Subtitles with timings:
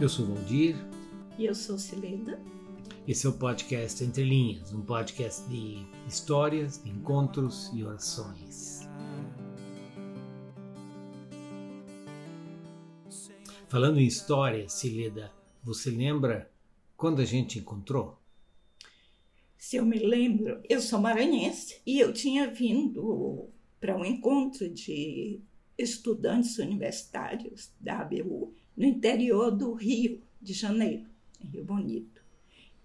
[0.00, 0.76] Eu sou Valdir.
[1.36, 2.40] E eu sou Cileda.
[3.06, 8.88] Esse é o podcast Entre Linhas, um podcast de histórias, de encontros e orações.
[13.66, 15.32] Falando em história, Cileda,
[15.64, 16.48] você lembra
[16.96, 18.22] quando a gente encontrou?
[19.56, 25.40] Se eu me lembro, eu sou maranhense e eu tinha vindo para um encontro de
[25.76, 31.10] estudantes universitários da ABU no interior do Rio de Janeiro,
[31.44, 32.22] em Rio Bonito.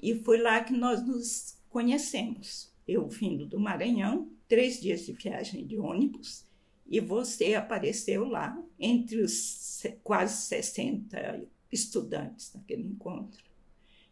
[0.02, 2.74] E foi lá que nós nos conhecemos.
[2.88, 6.46] Eu vindo do Maranhão, três dias de viagem de ônibus,
[6.88, 13.44] e você apareceu lá entre os quase 60 estudantes naquele encontro.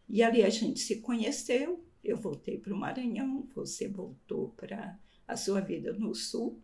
[0.08, 5.36] E ali a gente se conheceu, eu voltei para o Maranhão, você voltou para a
[5.36, 6.60] sua vida no Sul.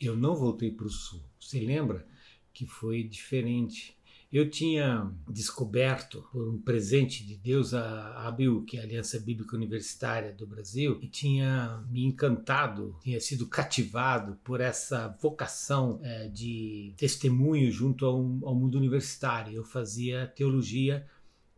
[0.00, 1.20] Eu não voltei para o Sul.
[1.40, 2.06] Você lembra
[2.52, 3.96] que foi diferente?
[4.32, 9.56] Eu tinha descoberto, por um presente de Deus, a ABU, que é a Aliança Bíblica
[9.56, 16.94] Universitária do Brasil, e tinha me encantado, tinha sido cativado por essa vocação é, de
[16.96, 19.52] testemunho junto ao, ao mundo universitário.
[19.52, 21.04] Eu fazia teologia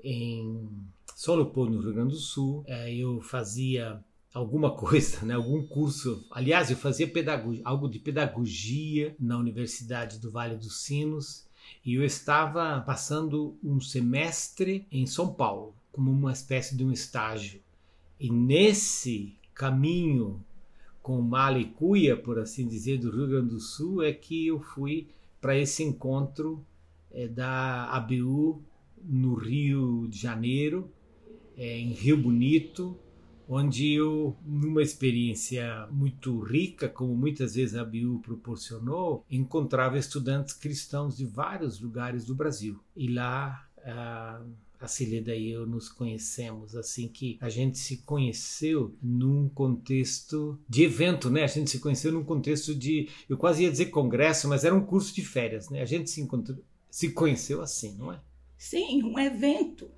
[0.02, 0.70] em
[1.28, 6.26] Leopoldo, no Rio Grande do Sul, é, eu fazia alguma coisa, né, algum curso.
[6.30, 7.10] Aliás, eu fazia
[7.64, 11.51] algo de pedagogia na Universidade do Vale dos Sinos
[11.84, 17.60] e eu estava passando um semestre em São Paulo, como uma espécie de um estágio.
[18.18, 20.42] E nesse caminho
[21.02, 24.60] com mala e cuia, por assim dizer, do Rio Grande do Sul, é que eu
[24.60, 25.08] fui
[25.40, 26.64] para esse encontro
[27.10, 28.62] é, da ABU
[29.04, 30.88] no Rio de Janeiro,
[31.56, 32.96] é, em Rio Bonito,
[33.52, 41.16] onde eu, numa experiência muito rica, como muitas vezes a BIU proporcionou, encontrava estudantes cristãos
[41.16, 42.80] de vários lugares do Brasil.
[42.96, 44.42] E lá a,
[44.80, 50.84] a Cileda e eu nos conhecemos, assim que a gente se conheceu num contexto de
[50.84, 51.44] evento, né?
[51.44, 54.84] A gente se conheceu num contexto de, eu quase ia dizer congresso, mas era um
[54.84, 55.82] curso de férias, né?
[55.82, 56.58] A gente se encontrou,
[56.90, 58.18] se conheceu assim, não é?
[58.56, 59.90] Sim, um evento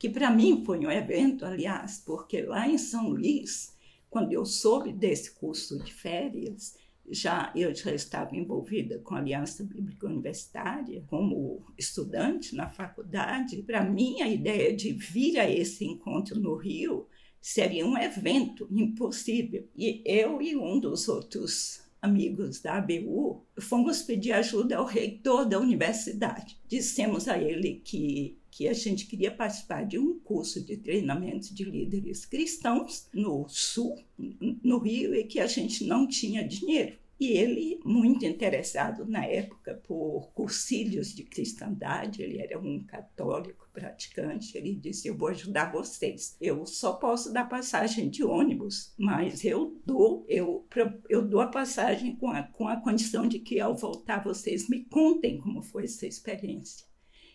[0.00, 3.76] que para mim foi um evento, aliás, porque lá em São Luís,
[4.08, 6.74] quando eu soube desse curso de férias,
[7.10, 13.62] já eu já estava envolvida com a Aliança Bíblica Universitária como estudante na faculdade.
[13.62, 17.06] Para mim, a ideia de vir a esse encontro no Rio
[17.38, 19.68] seria um evento impossível.
[19.76, 25.58] E eu e um dos outros amigos da ABU fomos pedir ajuda ao reitor da
[25.58, 26.58] universidade.
[26.66, 31.64] Dissemos a ele que que a gente queria participar de um curso de treinamento de
[31.64, 36.98] líderes cristãos no Sul, no Rio, e que a gente não tinha dinheiro.
[37.20, 44.56] E ele, muito interessado na época por cursilhos de cristandade, ele era um católico praticante,
[44.56, 46.34] ele disse: Eu vou ajudar vocês.
[46.40, 50.66] Eu só posso dar passagem de ônibus, mas eu dou, eu,
[51.10, 54.82] eu dou a passagem com a, com a condição de que ao voltar vocês me
[54.86, 56.89] contem como foi essa experiência.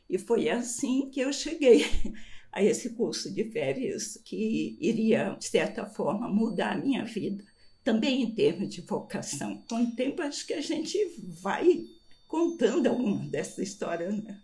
[0.09, 1.85] E foi assim que eu cheguei
[2.51, 7.43] a esse curso de férias que iria, de certa forma, mudar a minha vida,
[7.83, 9.63] também em termos de vocação.
[9.69, 10.97] Com o tempo, acho que a gente
[11.41, 11.85] vai
[12.27, 14.41] contando alguma dessa história, né?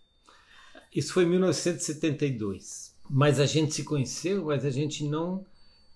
[0.93, 2.93] Isso foi em 1972.
[3.09, 5.45] Mas a gente se conheceu, mas a gente não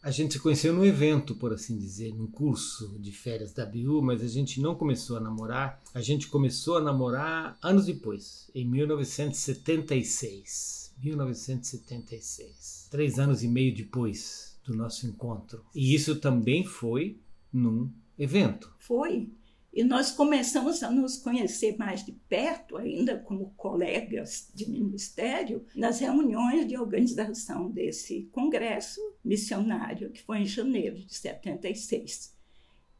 [0.05, 4.03] a gente se conheceu num evento, por assim dizer, num curso de férias da BU,
[4.03, 5.81] mas a gente não começou a namorar.
[5.95, 10.93] A gente começou a namorar anos depois, em 1976.
[11.01, 12.87] 1976.
[12.91, 15.65] Três anos e meio depois do nosso encontro.
[15.73, 17.19] E isso também foi
[17.51, 18.71] num evento.
[18.77, 19.31] Foi.
[19.75, 25.99] E nós começamos a nos conhecer mais de perto, ainda como colegas de ministério, nas
[25.99, 32.33] reuniões de organização desse congresso missionário, que foi em janeiro de 76.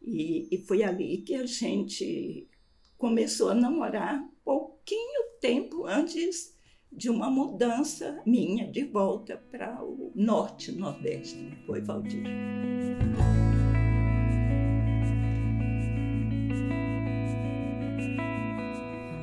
[0.02, 2.50] E, e foi ali que a gente
[2.98, 6.54] começou a namorar pouquinho tempo antes
[6.92, 11.58] de uma mudança minha de volta para o norte, nordeste.
[11.66, 12.95] Foi Valdir.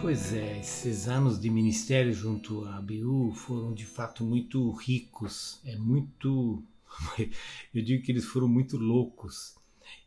[0.03, 5.77] Pois é, esses anos de ministério junto à ABU foram de fato muito ricos, é
[5.77, 6.61] muito.
[7.73, 9.55] Eu digo que eles foram muito loucos.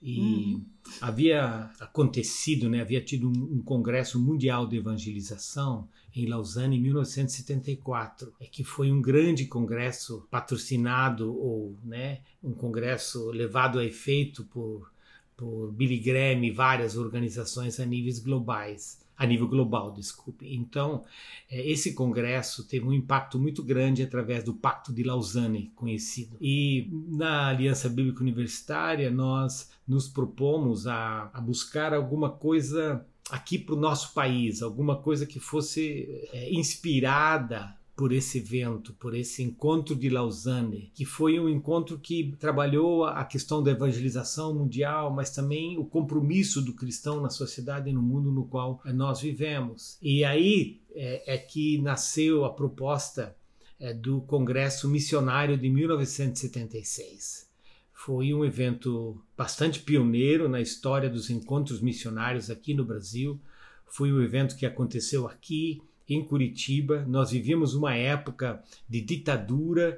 [0.02, 0.66] E uhum.
[1.00, 8.34] havia acontecido, né, havia tido um, um, congresso mundial de evangelização em Lausanne em 1974,
[8.42, 14.94] é que foi um grande congresso patrocinado ou, né, um congresso levado a efeito por
[15.38, 20.54] por Billy Graham e várias organizações a níveis globais a nível global, desculpe.
[20.54, 21.04] Então,
[21.50, 26.38] é, esse congresso teve um impacto muito grande através do Pacto de Lausanne, conhecido.
[26.42, 33.76] E na Aliança Bíblica Universitária, nós nos propomos a, a buscar alguma coisa aqui para
[33.76, 39.96] o nosso país, alguma coisa que fosse é, inspirada por esse evento, por esse encontro
[39.96, 45.78] de Lausanne, que foi um encontro que trabalhou a questão da evangelização mundial, mas também
[45.78, 49.98] o compromisso do cristão na sociedade e no mundo no qual nós vivemos.
[50.02, 53.36] E aí é, é que nasceu a proposta
[53.80, 57.50] é, do Congresso Missionário de 1976.
[57.94, 63.40] Foi um evento bastante pioneiro na história dos encontros missionários aqui no Brasil.
[63.86, 65.82] Foi um evento que aconteceu aqui
[66.14, 67.06] em Curitiba.
[67.08, 69.98] Nós vivíamos uma época de ditadura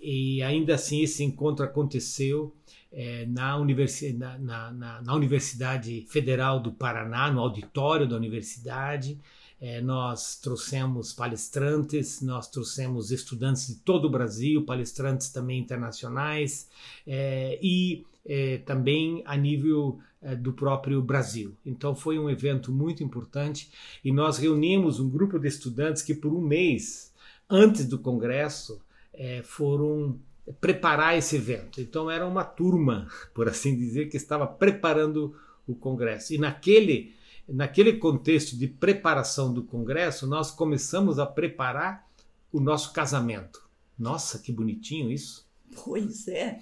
[0.00, 2.54] e ainda assim esse encontro aconteceu
[2.92, 9.18] é, na, universi na, na, na, Universidade Federal do Paraná, no auditório da universidade.
[9.60, 16.68] É, nós trouxemos palestrantes, nós trouxemos estudantes de todo o Brasil, palestrantes também internacionais
[17.06, 21.56] é, e é, também a nível é, do próprio Brasil.
[21.64, 23.70] Então foi um evento muito importante
[24.04, 27.14] e nós reunimos um grupo de estudantes que por um mês
[27.48, 28.80] antes do congresso
[29.14, 30.20] é, foram
[30.60, 31.80] preparar esse evento.
[31.80, 35.34] Então era uma turma, por assim dizer, que estava preparando
[35.66, 36.34] o congresso.
[36.34, 37.16] E naquele
[37.48, 42.06] naquele contexto de preparação do congresso, nós começamos a preparar
[42.52, 43.66] o nosso casamento.
[43.98, 45.48] Nossa, que bonitinho isso!
[45.84, 46.60] Pois é.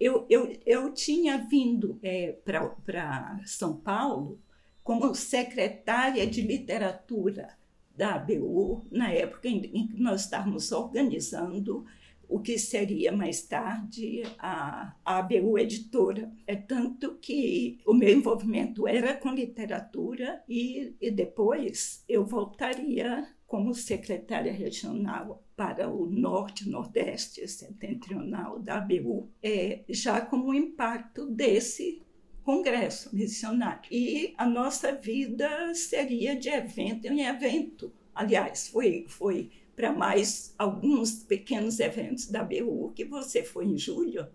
[0.00, 4.40] Eu, eu, eu tinha vindo é, para São Paulo
[4.82, 7.58] como secretária de literatura
[7.96, 11.84] da ABU, na época em, em que nós estávamos organizando
[12.28, 16.30] o que seria mais tarde a, a ABU Editora.
[16.46, 23.74] É tanto que o meu envolvimento era com literatura e, e depois eu voltaria como
[23.74, 32.02] secretária regional para o norte, nordeste, setentrional da ABU, é, já como impacto desse
[32.44, 33.90] congresso missionário.
[33.90, 37.90] E a nossa vida seria de evento em evento.
[38.14, 44.28] Aliás, foi, foi para mais alguns pequenos eventos da ABU que você foi em julho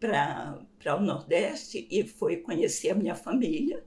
[0.00, 3.84] para o Nordeste e foi conhecer a minha família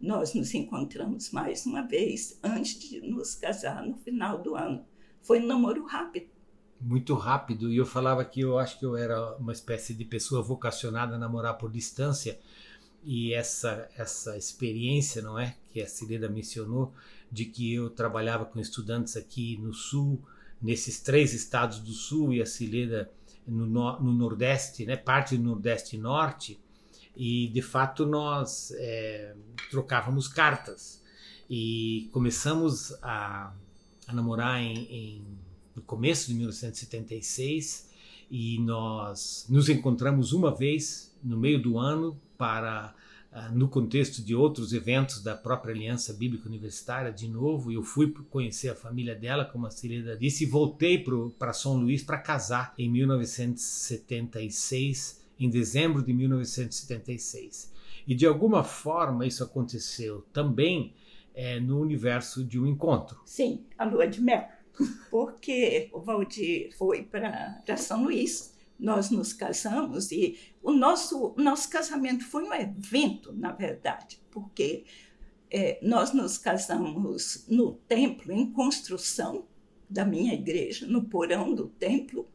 [0.00, 4.84] nós nos encontramos mais uma vez antes de nos casar no final do ano.
[5.22, 6.28] Foi um namoro rápido.
[6.80, 7.72] Muito rápido.
[7.72, 11.18] E eu falava que eu acho que eu era uma espécie de pessoa vocacionada a
[11.18, 12.38] namorar por distância.
[13.02, 15.56] E essa, essa experiência, não é?
[15.70, 16.92] Que a Cireda mencionou,
[17.30, 20.20] de que eu trabalhava com estudantes aqui no Sul,
[20.62, 23.10] nesses três estados do Sul, e a Cileda
[23.46, 24.96] no, no Nordeste, né?
[24.96, 26.60] parte do Nordeste e Norte
[27.18, 29.34] e de fato nós é,
[29.70, 31.02] trocávamos cartas.
[31.50, 33.52] E começamos a,
[34.06, 35.24] a namorar em, em,
[35.74, 37.88] no começo de 1976
[38.30, 42.94] e nós nos encontramos uma vez no meio do ano para
[43.32, 47.72] uh, no contexto de outros eventos da própria Aliança Bíblica Universitária de novo.
[47.72, 51.04] Eu fui conhecer a família dela como a Celeda disse e voltei
[51.36, 57.72] para São Luís para casar em 1976 em dezembro de 1976.
[58.06, 60.94] E de alguma forma isso aconteceu também
[61.34, 63.20] é, no universo de um encontro.
[63.24, 64.48] Sim, a lua de mel.
[65.10, 72.24] Porque o Valdir foi para São Luís, nós nos casamos e o nosso, nosso casamento
[72.24, 74.84] foi um evento, na verdade, porque
[75.50, 79.46] é, nós nos casamos no templo, em construção
[79.90, 82.28] da minha igreja, no porão do templo,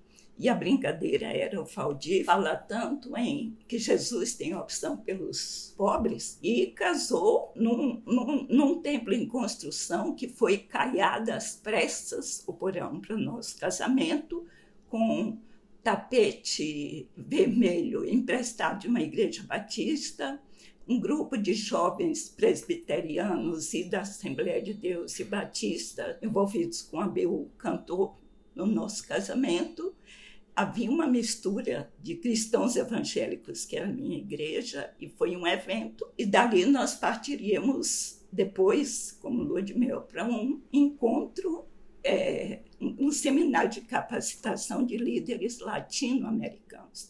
[0.44, 6.38] e a brincadeira era o Faldir fala tanto em que Jesus tem opção pelos pobres
[6.44, 13.00] e casou num, num, num templo em construção que foi caiado às pressas, o porão
[13.00, 14.46] para o nosso casamento,
[14.90, 15.38] com
[15.82, 20.42] tapete vermelho emprestado de uma igreja batista,
[20.86, 27.08] um grupo de jovens presbiterianos e da Assembleia de Deus e Batista envolvidos com a
[27.08, 28.20] BU cantou
[28.54, 29.96] no nosso casamento
[30.56, 36.08] havia uma mistura de cristãos evangélicos, que era a minha igreja, e foi um evento,
[36.18, 41.66] e dali nós partiríamos depois, como lua de mel, para um encontro,
[42.04, 47.10] é, um seminário de capacitação de líderes latino-americanos.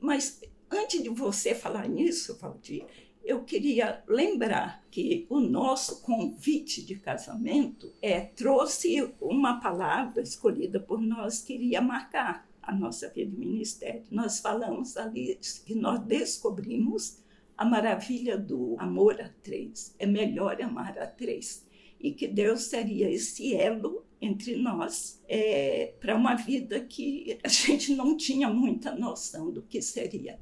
[0.00, 2.84] Mas antes de você falar nisso, Valdir,
[3.22, 11.00] eu queria lembrar que o nosso convite de casamento é, trouxe uma palavra escolhida por
[11.00, 14.04] nós que iria marcar a nossa vida de ministério.
[14.10, 17.22] Nós falamos ali que nós descobrimos
[17.56, 19.94] a maravilha do amor a três.
[19.98, 21.64] É melhor amar a três.
[22.00, 27.94] e que Deus seria esse elo entre nós é, para uma vida que a gente
[27.94, 30.38] não tinha muita noção do que seria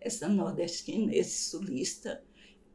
[0.00, 2.22] essa nordestina, esse sulista,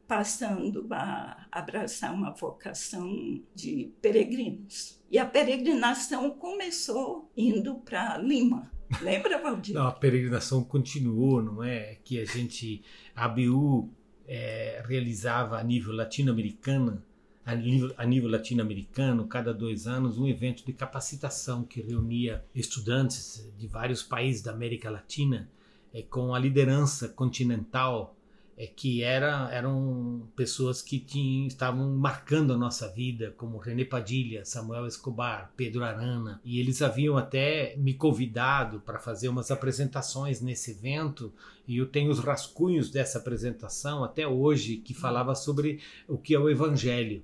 [0.08, 5.00] passando a abraçar uma vocação de peregrinos.
[5.10, 8.70] E a peregrinação começou indo para Lima.
[9.02, 9.74] Lembra, Valdir?
[9.74, 11.96] Não, a peregrinação continuou, não é?
[12.04, 12.82] Que a gente,
[13.14, 13.88] a ABU
[14.26, 17.02] é, realizava a nível latino-americano
[17.44, 23.50] a nível, a nível latino-americano, cada dois anos, um evento de capacitação que reunia estudantes
[23.58, 25.48] de vários países da América Latina
[25.92, 28.14] é, com a liderança continental,
[28.60, 34.44] é, que era, eram pessoas que tinham, estavam marcando a nossa vida, como René Padilha,
[34.44, 40.72] Samuel Escobar, Pedro Arana, e eles haviam até me convidado para fazer umas apresentações nesse
[40.72, 41.32] evento,
[41.66, 46.38] e eu tenho os rascunhos dessa apresentação até hoje, que falava sobre o que é
[46.38, 47.22] o Evangelho.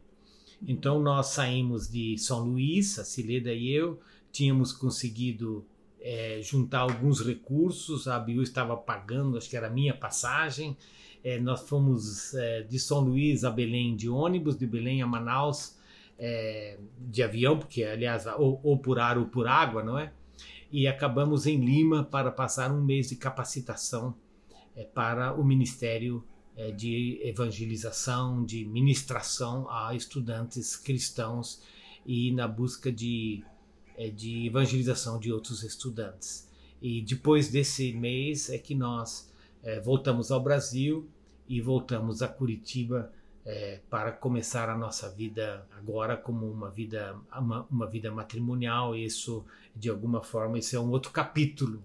[0.66, 4.00] Então nós saímos de São Luís, a Cileda e eu,
[4.32, 5.66] tínhamos conseguido
[6.08, 10.76] é, juntar alguns recursos, a Biu estava pagando, acho que era a minha passagem.
[11.24, 15.74] É, nós fomos é, de São Luís a Belém de ônibus, de Belém a Manaus
[16.98, 20.14] de avião, porque aliás, ou, ou por ar ou por água, não é?
[20.72, 24.14] E acabamos em Lima para passar um mês de capacitação
[24.94, 26.24] para o Ministério
[26.74, 31.60] de evangelização, de ministração a estudantes cristãos
[32.06, 33.44] e na busca de,
[34.10, 36.48] de evangelização de outros estudantes.
[36.80, 41.08] E depois desse mês é que nós é, voltamos ao Brasil
[41.48, 43.10] e voltamos a Curitiba
[43.44, 48.94] é, para começar a nossa vida agora como uma vida uma, uma vida matrimonial.
[48.94, 51.82] Isso de alguma forma isso é um outro capítulo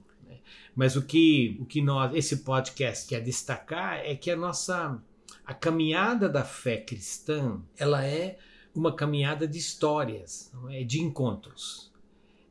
[0.76, 5.02] mas o que, o que nós, esse podcast quer destacar é que a nossa
[5.46, 8.38] a caminhada da fé cristã ela é
[8.74, 10.84] uma caminhada de histórias, é?
[10.84, 11.91] de encontros.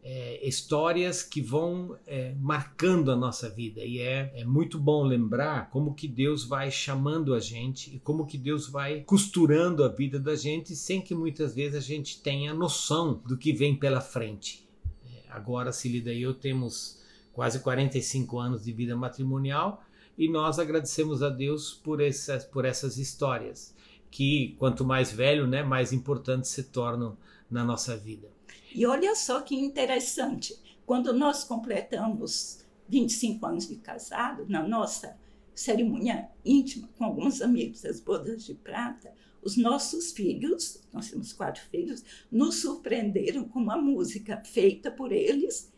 [0.03, 5.69] É, histórias que vão é, marcando a nossa vida e é, é muito bom lembrar
[5.69, 10.19] como que Deus vai chamando a gente e como que Deus vai costurando a vida
[10.19, 14.67] da gente sem que muitas vezes a gente tenha noção do que vem pela frente.
[15.05, 16.99] É, agora, Cilida e eu temos
[17.33, 19.85] quase 45 anos de vida matrimonial
[20.17, 23.75] e nós agradecemos a Deus por essas, por essas histórias
[24.11, 27.17] que quanto mais velho, né, mais importantes se tornam
[27.51, 28.29] na nossa vida.
[28.75, 35.17] E olha só que interessante, quando nós completamos 25 anos de casado, na nossa
[35.55, 39.13] cerimônia íntima com alguns amigos das bodas de prata,
[39.43, 45.73] os nossos filhos, nós temos quatro filhos, nos surpreenderam com uma música feita por eles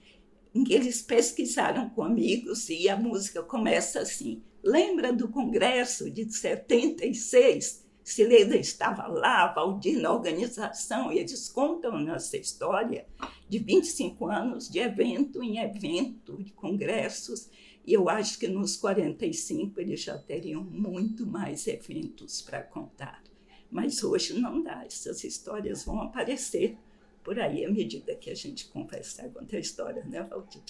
[0.55, 4.43] em que eles pesquisaram com amigos e a música começa assim.
[4.63, 7.85] Lembra do congresso de 76?
[8.05, 13.07] Cileda estava lá, Valdir na organização, e eles contam nossa história
[13.49, 17.49] de 25 anos de evento em evento, de congressos,
[17.87, 23.23] e eu acho que nos 45 eles já teriam muito mais eventos para contar.
[23.71, 26.77] Mas hoje não dá, essas histórias vão aparecer
[27.23, 30.63] por aí à medida que a gente conversa conta a história, né, Valdir?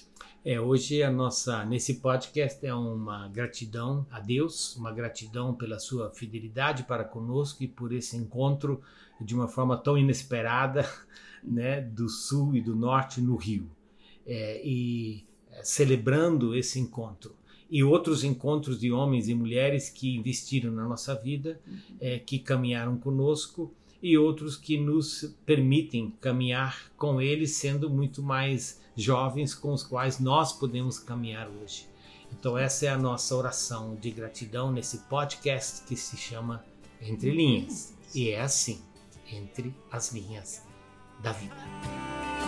[0.44, 6.10] É, hoje a nossa, nesse podcast é uma gratidão a Deus, uma gratidão pela sua
[6.10, 8.82] fidelidade para conosco e por esse encontro
[9.20, 10.88] de uma forma tão inesperada,
[11.42, 13.70] né, do sul e do norte no Rio.
[14.26, 17.34] É, e é, celebrando esse encontro
[17.72, 21.78] e outros encontros de homens e mulheres que investiram na nossa vida, uhum.
[22.00, 28.80] é, que caminharam conosco e outros que nos permitem caminhar com eles, sendo muito mais
[28.96, 31.86] jovens com os quais nós podemos caminhar hoje.
[32.32, 36.64] Então, essa é a nossa oração de gratidão nesse podcast que se chama
[37.00, 37.94] Entre Linhas.
[38.14, 38.80] E é assim,
[39.30, 40.62] entre as linhas
[41.22, 42.41] da vida.